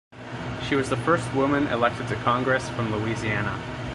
[0.67, 3.61] She was the first woman elected to Congress from Louisiana.